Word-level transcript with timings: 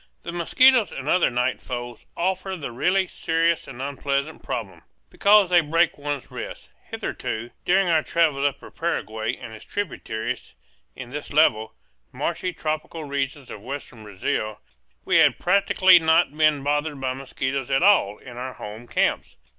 The 0.23 0.31
mosquitoes 0.31 0.91
and 0.91 1.07
other 1.07 1.29
night 1.29 1.61
foes 1.61 2.07
offer 2.17 2.55
the 2.57 2.71
really 2.71 3.05
serious 3.05 3.67
and 3.67 3.79
unpleasant 3.79 4.41
problem, 4.41 4.81
because 5.11 5.51
they 5.51 5.61
break 5.61 5.95
one's 5.95 6.31
rest. 6.31 6.69
Hitherto, 6.89 7.51
during 7.65 7.87
our 7.87 8.01
travels 8.01 8.43
up 8.47 8.59
the 8.59 8.71
Paraguay 8.71 9.35
and 9.35 9.53
its 9.53 9.63
tributaries, 9.63 10.55
in 10.95 11.11
this 11.11 11.31
level, 11.31 11.75
marshy 12.11 12.51
tropical 12.51 13.03
region 13.03 13.43
of 13.53 13.61
western 13.61 14.01
Brazil, 14.01 14.59
we 15.05 15.17
had 15.17 15.37
practically 15.37 15.99
not 15.99 16.35
been 16.35 16.63
bothered 16.63 16.99
by 16.99 17.13
mosquitoes 17.13 17.69
at 17.69 17.83
all, 17.83 18.17
in 18.17 18.37
our 18.37 18.53
home 18.53 18.87
camps. 18.87 19.35